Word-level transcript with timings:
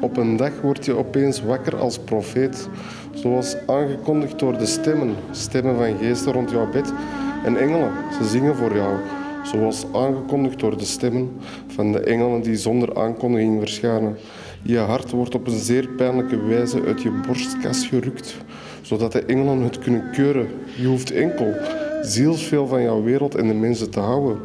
Op 0.00 0.16
een 0.16 0.36
dag 0.36 0.60
word 0.62 0.84
je 0.84 0.96
opeens 0.96 1.42
wakker 1.42 1.76
als 1.76 1.98
profeet, 1.98 2.68
zoals 3.14 3.56
aangekondigd 3.66 4.38
door 4.38 4.58
de 4.58 4.66
stemmen, 4.66 5.14
stemmen 5.30 5.76
van 5.76 5.98
geesten 5.98 6.32
rond 6.32 6.50
jouw 6.50 6.70
bed 6.70 6.92
en 7.44 7.56
engelen. 7.56 7.90
Ze 8.18 8.28
zingen 8.28 8.56
voor 8.56 8.74
jou, 8.74 8.96
zoals 9.42 9.86
aangekondigd 9.92 10.60
door 10.60 10.78
de 10.78 10.84
stemmen 10.84 11.30
van 11.66 11.92
de 11.92 12.00
engelen 12.00 12.42
die 12.42 12.56
zonder 12.56 12.98
aankondiging 12.98 13.58
verschijnen. 13.58 14.16
Je 14.62 14.78
hart 14.78 15.10
wordt 15.10 15.34
op 15.34 15.46
een 15.46 15.58
zeer 15.58 15.88
pijnlijke 15.88 16.42
wijze 16.42 16.82
uit 16.86 17.02
je 17.02 17.10
borstkas 17.26 17.86
gerukt, 17.86 18.36
zodat 18.80 19.12
de 19.12 19.22
engelen 19.22 19.60
het 19.60 19.78
kunnen 19.78 20.10
keuren. 20.12 20.48
Je 20.76 20.86
hoeft 20.86 21.10
enkel 21.10 21.54
zielsveel 22.02 22.66
van 22.66 22.82
jouw 22.82 23.02
wereld 23.02 23.34
en 23.34 23.46
de 23.46 23.54
mensen 23.54 23.90
te 23.90 24.00
houden. 24.00 24.38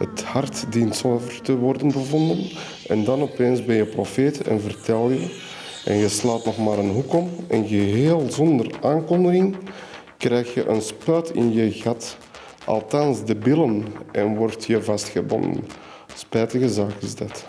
Het 0.00 0.22
hart 0.22 0.72
dient 0.72 0.96
zuiver 0.96 1.42
te 1.42 1.56
worden 1.56 1.92
bevonden 1.92 2.50
en 2.88 3.04
dan 3.04 3.22
opeens 3.22 3.64
ben 3.64 3.76
je 3.76 3.86
profeet 3.86 4.42
en 4.42 4.60
vertel 4.60 5.10
je 5.10 5.40
en 5.84 5.96
je 5.96 6.08
slaat 6.08 6.44
nog 6.44 6.58
maar 6.58 6.78
een 6.78 6.90
hoek 6.90 7.12
om 7.12 7.30
en 7.48 7.66
geheel 7.66 8.26
zonder 8.30 8.74
aankondiging 8.82 9.56
krijg 10.20 10.54
je 10.54 10.66
een 10.66 10.82
spuit 10.82 11.30
in 11.30 11.52
je 11.52 11.72
gat, 11.72 12.16
althans 12.64 13.24
de 13.24 13.36
billen, 13.36 13.84
en 14.12 14.36
word 14.36 14.64
je 14.64 14.82
vastgebonden. 14.82 15.66
Spijtige 16.14 16.68
zaak 16.68 16.94
is 17.00 17.14
dat. 17.14 17.46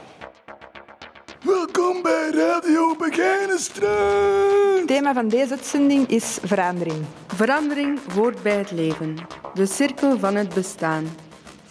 Welkom 1.43 2.01
bij 2.01 2.29
Radio 2.33 2.95
Begijnenstraat. 2.95 4.77
Het 4.77 4.87
thema 4.87 5.13
van 5.13 5.27
deze 5.27 5.51
uitzending 5.51 6.07
is 6.07 6.37
verandering. 6.43 7.05
Verandering 7.27 7.99
hoort 8.13 8.43
bij 8.43 8.57
het 8.57 8.71
leven. 8.71 9.15
De 9.53 9.65
cirkel 9.65 10.19
van 10.19 10.35
het 10.35 10.53
bestaan. 10.53 11.05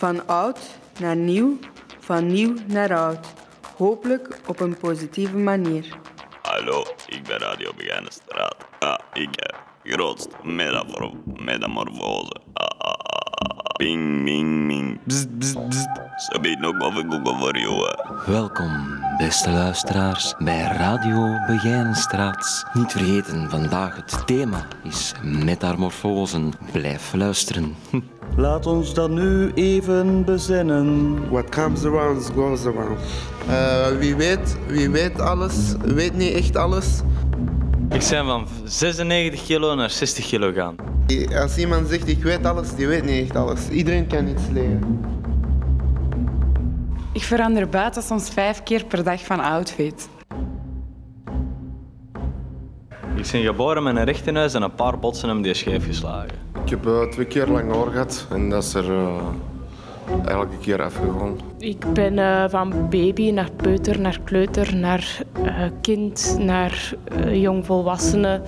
Van 0.00 0.26
oud 0.26 0.58
naar 1.00 1.16
nieuw, 1.16 1.58
van 1.98 2.26
nieuw 2.26 2.54
naar 2.66 2.96
oud. 2.96 3.26
Hopelijk 3.76 4.40
op 4.46 4.60
een 4.60 4.76
positieve 4.76 5.36
manier. 5.36 5.98
Hallo, 6.42 6.84
ik 7.06 7.22
ben 7.22 7.38
Radio 7.38 7.70
Begijnenstraat. 7.76 8.56
Ah, 8.78 8.98
ik 9.12 9.28
heb 9.30 9.62
grootst 9.82 10.28
metafor 10.42 11.10
metamorfose. 11.24 12.32
Ah, 12.52 12.66
ah, 12.78 12.90
ah, 12.90 13.28
ah. 13.34 13.76
Ping, 13.76 14.24
ping, 14.24 14.66
ping. 14.66 15.00
Bzz, 15.04 15.24
bzz, 15.38 15.52
bzz. 15.68 15.84
Ze 16.16 16.38
biedt 16.40 16.60
nog 16.60 16.78
wat 16.78 16.92
Google 16.92 17.38
voor 17.38 17.58
jou. 17.58 17.86
hè. 17.86 18.32
Welkom, 18.32 19.00
beste 19.18 19.50
luisteraars, 19.50 20.34
bij 20.38 20.62
Radio 20.62 21.36
Begijnenstraat. 21.46 22.66
Niet 22.72 22.92
vergeten, 22.92 23.50
vandaag 23.50 23.96
het 23.96 24.26
thema 24.26 24.66
is 24.84 25.12
metamorfosen. 25.22 26.52
Blijf 26.72 27.12
luisteren. 27.14 27.76
Laat 28.36 28.66
ons 28.66 28.94
dat 28.94 29.10
nu 29.10 29.50
even 29.54 30.24
bezinnen. 30.24 31.18
What 31.30 31.48
comes 31.48 31.84
around 31.84 32.30
goes 32.34 32.66
around. 32.66 32.98
Eh, 33.48 33.86
wie, 33.98 34.16
weet, 34.16 34.56
wie 34.66 34.90
weet 34.90 35.20
alles, 35.20 35.74
weet 35.84 36.16
niet 36.16 36.32
echt 36.32 36.56
alles. 36.56 37.00
Ik 37.90 38.06
ben 38.10 38.24
van 38.24 38.46
96 38.64 39.44
kilo 39.44 39.74
naar 39.74 39.90
60 39.90 40.26
kilo 40.26 40.52
gaan. 40.52 40.74
Als 41.42 41.56
iemand 41.56 41.88
zegt 41.88 42.08
ik 42.08 42.22
weet 42.22 42.46
alles, 42.46 42.74
die 42.74 42.86
weet 42.86 43.04
niet 43.04 43.22
echt 43.22 43.36
alles. 43.36 43.68
Iedereen 43.68 44.06
kan 44.06 44.28
iets 44.28 44.42
leren. 44.52 45.00
Ik 47.12 47.22
verander 47.22 47.68
buiten 47.68 48.02
soms 48.02 48.30
vijf 48.30 48.62
keer 48.62 48.84
per 48.84 49.04
dag 49.04 49.24
van 49.24 49.40
outfit. 49.40 50.08
Ik 53.14 53.30
ben 53.32 53.42
geboren 53.42 53.82
met 53.82 53.96
een 53.96 54.04
rechtenhuis 54.04 54.54
en 54.54 54.62
een 54.62 54.74
paar 54.74 54.98
botsen 54.98 55.28
hem 55.28 55.42
die 55.42 55.54
scheef 55.54 55.84
geslagen. 55.86 56.49
Ik 56.64 56.70
heb 56.70 56.86
eh, 56.86 57.02
twee 57.02 57.26
keer 57.26 57.46
lang 57.46 57.74
haar 57.74 57.86
gehad 57.92 58.26
en 58.30 58.50
dat 58.50 58.62
is 58.62 58.74
er 58.74 58.90
eh, 58.90 59.16
elke 60.26 60.56
keer 60.60 60.82
afgegaan. 60.82 61.38
Ik 61.58 61.92
ben 61.92 62.18
eh, 62.18 62.44
van 62.48 62.88
baby 62.90 63.30
naar 63.30 63.50
peuter, 63.56 64.00
naar 64.00 64.20
kleuter, 64.24 64.76
naar 64.76 65.22
eh, 65.44 65.64
kind, 65.80 66.36
naar 66.38 66.94
uh, 67.16 67.42
jongvolwassene, 67.42 68.40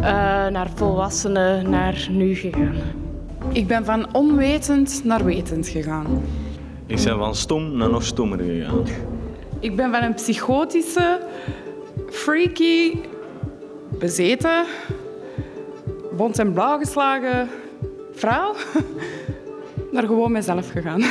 eh, 0.00 0.02
naar 0.46 0.70
volwassene, 0.74 1.62
naar 1.62 2.06
nu 2.10 2.34
gegaan. 2.34 2.74
Ik 3.52 3.66
ben 3.66 3.84
van 3.84 4.14
onwetend 4.14 5.00
naar 5.04 5.24
wetend 5.24 5.68
gegaan. 5.68 6.06
Ik 6.86 6.96
ben 7.04 7.18
van 7.18 7.34
stom 7.34 7.76
naar 7.76 7.90
nog 7.90 8.02
stommer 8.04 8.38
gegaan. 8.38 8.84
Ik 9.60 9.76
ben 9.76 9.90
van 9.92 10.02
een 10.02 10.14
psychotische, 10.14 11.20
freaky, 12.10 12.98
bezeten, 13.98 14.64
bont 16.16 16.38
en 16.38 16.52
blauw 16.52 16.78
geslagen 16.78 17.48
vrouw 18.12 18.54
naar 19.92 20.06
gewoon 20.06 20.32
mezelf 20.32 20.70
gegaan. 20.70 21.02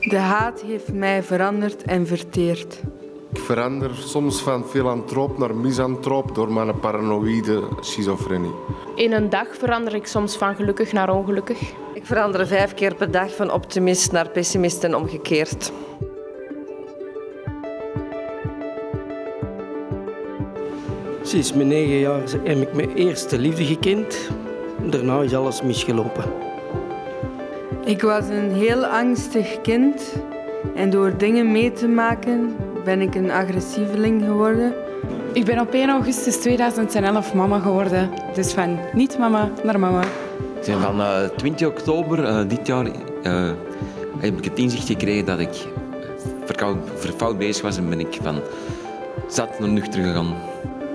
De 0.00 0.16
haat 0.16 0.60
heeft 0.60 0.92
mij 0.92 1.22
veranderd 1.22 1.82
en 1.82 2.06
verteerd. 2.06 2.80
Ik 3.32 3.38
verander 3.38 3.90
soms 3.94 4.40
van 4.40 4.64
filantroop 4.64 5.38
naar 5.38 5.54
misantroop 5.54 6.34
door 6.34 6.52
mijn 6.52 6.80
paranoïde 6.80 7.62
schizofrenie. 7.80 8.54
In 8.94 9.12
een 9.12 9.30
dag 9.30 9.46
verander 9.58 9.94
ik 9.94 10.06
soms 10.06 10.36
van 10.36 10.54
gelukkig 10.54 10.92
naar 10.92 11.14
ongelukkig. 11.14 11.60
Ik 11.94 12.06
verander 12.06 12.46
vijf 12.46 12.74
keer 12.74 12.94
per 12.94 13.10
dag 13.10 13.34
van 13.36 13.52
optimist 13.52 14.12
naar 14.12 14.28
pessimist 14.28 14.84
en 14.84 14.94
omgekeerd. 14.94 15.72
Sinds 21.22 21.52
mijn 21.52 21.68
negen 21.68 21.98
jaar 21.98 22.22
heb 22.44 22.60
ik 22.60 22.74
mijn 22.74 22.94
eerste 22.94 23.38
liefde 23.38 23.64
gekend. 23.64 24.30
Daarna 24.90 25.20
is 25.20 25.34
alles 25.34 25.62
misgelopen. 25.62 26.24
Ik 27.84 28.02
was 28.02 28.28
een 28.28 28.52
heel 28.52 28.86
angstig 28.86 29.60
kind 29.60 30.14
en 30.74 30.90
door 30.90 31.16
dingen 31.16 31.52
mee 31.52 31.72
te 31.72 31.88
maken 31.88 32.56
ben 32.84 33.00
ik 33.00 33.14
een 33.14 33.30
agressieveling 33.30 34.24
geworden. 34.24 34.74
Ik 35.32 35.44
ben 35.44 35.60
op 35.60 35.72
1 35.72 35.88
augustus 35.88 36.36
2011 36.36 37.34
mama 37.34 37.58
geworden. 37.58 38.10
Dus 38.34 38.52
van 38.52 38.78
niet 38.92 39.18
mama 39.18 39.50
naar 39.62 39.80
mama. 39.80 40.02
Ik 40.60 40.66
ben 40.66 40.80
van 40.80 41.00
eh, 41.00 41.24
20 41.36 41.66
oktober 41.66 42.24
eh, 42.24 42.48
dit 42.48 42.66
jaar 42.66 42.86
eh, 43.22 43.50
heb 44.18 44.38
ik 44.38 44.44
het 44.44 44.58
inzicht 44.58 44.86
gekregen 44.86 45.24
dat 45.24 45.38
ik 45.38 45.66
verkoud, 46.44 46.76
verfout 46.94 47.38
bezig 47.38 47.62
was 47.62 47.76
en 47.76 47.88
ben 47.88 48.00
ik 48.00 48.18
van 48.22 48.40
zat 49.28 49.58
naar 49.58 49.68
nuchter 49.68 50.02
gegaan. 50.02 50.34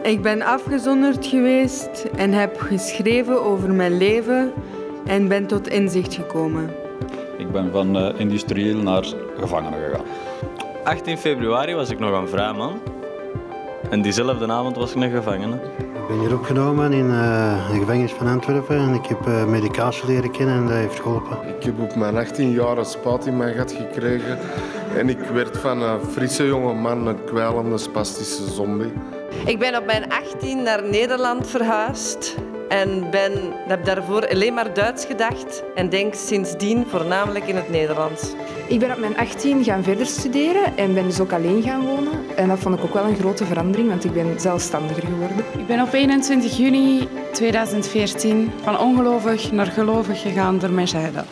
Ik 0.08 0.22
ben 0.22 0.42
afgezonderd 0.42 1.26
geweest 1.26 2.06
en 2.16 2.32
heb 2.32 2.60
geschreven 2.60 3.44
over 3.44 3.74
mijn 3.74 3.98
leven 3.98 4.54
en 5.06 5.28
ben 5.28 5.48
tot 5.48 5.68
inzicht 5.68 6.14
gekomen. 6.14 6.70
Ik 7.38 7.52
ben 7.52 7.72
van 7.72 7.98
uh, 7.98 8.20
industrieel 8.20 8.78
naar 8.78 9.04
gevangene 9.38 9.78
gegaan. 9.78 10.06
18 10.84 11.18
februari 11.18 11.74
was 11.74 11.90
ik 11.90 12.00
nog 12.00 12.22
een 12.22 12.28
vrij 12.28 12.54
man. 12.54 12.80
En 13.90 14.02
diezelfde 14.02 14.48
avond 14.48 14.76
was 14.76 14.96
ik 14.96 15.02
een 15.02 15.12
gevangene. 15.12 15.60
Ik 16.08 16.14
ben 16.14 16.22
hier 16.22 16.34
opgenomen 16.34 16.94
in 16.94 17.06
uh, 17.06 17.72
de 17.72 17.80
gevangenis 17.80 18.12
van 18.12 18.28
Antwerpen 18.28 18.78
en 18.78 18.94
ik 18.94 19.06
heb 19.06 19.28
uh, 19.28 19.46
medicatie 19.46 20.06
leren 20.06 20.32
kennen 20.32 20.56
en 20.56 20.68
dat 20.68 20.76
heeft 20.76 21.00
geholpen. 21.00 21.38
Ik 21.58 21.64
heb 21.64 21.80
op 21.80 21.96
mijn 21.96 22.18
18 22.18 22.52
jaar 22.52 22.78
een 22.78 22.86
spuit 22.86 23.26
in 23.26 23.38
mijn 23.38 23.56
gat 23.56 23.72
gekregen 23.72 24.40
en 24.96 25.10
ik 25.10 25.20
werd 25.20 25.58
van 25.58 25.82
een 25.82 26.00
frisse 26.00 26.46
jonge 26.46 26.74
man 26.74 27.08
een 27.08 27.24
kwijlende 27.24 27.78
spastische 27.78 28.50
zombie. 28.50 28.94
Ik 29.46 29.60
ben 29.60 29.78
op 29.78 29.86
mijn 29.86 30.12
18 30.12 30.64
naar 30.64 30.84
Nederland 30.84 31.48
verhuisd 31.48 32.36
en 32.68 33.10
ben, 33.12 33.32
heb 33.68 33.86
daarvoor 33.86 34.30
alleen 34.30 34.54
maar 34.54 34.74
Duits 34.74 35.06
gedacht 35.06 35.64
en 35.76 35.90
denk 35.90 36.14
sindsdien 36.14 36.86
voornamelijk 36.90 37.48
in 37.48 37.56
het 37.56 37.70
Nederlands. 37.70 38.34
Ik 38.68 38.80
ben 38.80 38.92
op 38.92 38.98
mijn 38.98 39.18
18 39.18 39.64
gaan 39.64 39.84
verder 39.84 40.06
studeren 40.06 40.78
en 40.78 40.94
ben 40.94 41.04
dus 41.04 41.20
ook 41.20 41.32
alleen 41.32 41.62
gaan 41.64 41.86
wonen. 41.86 42.36
En 42.36 42.48
dat 42.48 42.60
vond 42.60 42.76
ik 42.76 42.84
ook 42.84 42.94
wel 42.94 43.04
een 43.04 43.16
grote 43.16 43.46
verandering, 43.46 43.90
want 43.90 44.04
ik 44.04 44.14
ben 44.14 44.40
zelfstandiger 44.40 45.04
geworden. 45.04 45.46
Ik 45.58 45.68
ben 45.68 45.82
op 45.82 45.94
21 45.94 46.58
juni 46.58 47.08
2014 47.32 48.52
van 48.64 48.80
ongelovig 48.80 49.52
naar 49.52 49.66
gelovig 49.66 50.22
gegaan 50.22 50.60
door 50.60 50.72
mijn 50.72 50.88
zijde. 50.88 51.24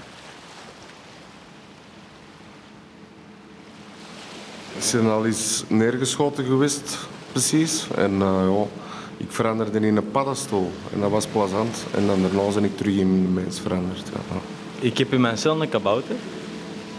Ik 4.78 5.02
ben 5.02 5.12
al 5.12 5.26
eens 5.26 5.64
neergeschoten 5.68 6.46
geweest, 6.46 6.98
precies. 7.32 7.88
En 7.96 8.12
uh, 8.12 8.20
ja, 8.20 8.85
ik 9.18 9.32
veranderde 9.32 9.80
in 9.80 9.98
een 9.98 10.12
paddenstoel 10.12 10.72
en 10.94 11.00
dat 11.00 11.12
was 11.12 11.28
plezant. 11.28 11.86
En 11.94 12.08
dan 12.08 12.22
daarna 12.22 12.54
ben 12.54 12.64
ik 12.64 12.78
terug 12.78 12.96
in 12.96 13.08
een 13.08 13.34
mens 13.34 13.60
veranderd. 13.60 14.08
Ja. 14.14 14.38
Ik 14.80 14.98
heb 14.98 15.14
in 15.14 15.22
mijn 15.22 15.38
cel 15.38 15.62
een 15.62 15.70
kabouter. 15.70 16.16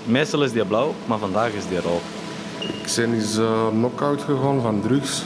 Meestal 0.04 0.42
is 0.42 0.52
die 0.52 0.64
blauw, 0.64 0.94
maar 1.06 1.18
vandaag 1.18 1.52
is 1.52 1.68
die 1.68 1.80
rood. 1.80 2.00
Ik 2.60 2.92
ben 2.96 3.14
eens 3.14 3.38
uh, 3.38 3.68
knock-out 3.68 4.22
gegaan 4.22 4.60
van 4.60 4.80
drugs. 4.80 5.22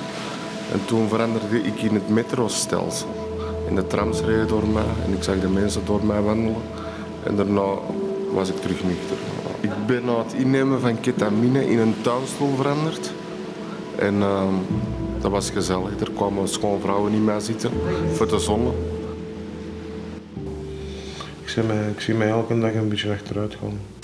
En 0.72 0.81
toen 0.84 1.08
veranderde 1.08 1.62
ik 1.62 1.82
in 1.82 1.94
het 1.94 2.08
metrostelsel. 2.08 3.08
En 3.69 3.75
de 3.75 3.87
trams 3.87 4.20
reden 4.20 4.48
door 4.48 4.66
mij 4.66 4.82
en 5.04 5.12
ik 5.12 5.22
zag 5.22 5.40
de 5.40 5.48
mensen 5.48 5.84
door 5.84 6.04
mij 6.04 6.20
wandelen. 6.20 6.62
En 7.22 7.37
daarna 7.37 7.69
was 8.32 8.48
ik 8.48 8.56
terug 8.60 8.84
nuchter. 8.84 9.16
Ik 9.60 9.87
ben 9.87 10.04
na 10.04 10.19
het 10.19 10.32
innemen 10.32 10.81
van 10.81 11.00
ketamine 11.00 11.70
in 11.70 11.78
een 11.78 11.94
tuinstoel 12.00 12.56
veranderd. 12.56 13.12
En 13.96 14.14
uh, 14.14 14.42
dat 15.20 15.31
was 15.31 15.50
gezellig. 15.50 16.00
Er 16.00 16.11
kwamen 16.11 16.49
schoonvrouwen 16.49 17.12
in 17.12 17.25
mij 17.25 17.40
zitten 17.40 17.70
voor 18.12 18.28
de 18.28 18.38
zon. 18.38 18.72
Ik 21.43 21.49
zie 21.49 21.62
mij, 21.62 21.88
ik 21.88 22.00
zie 22.00 22.14
mij 22.14 22.28
elke 22.28 22.58
dag 22.58 22.75
een 22.75 22.88
beetje 22.88 23.12
achteruit 23.12 23.56
gaan. 23.61 24.00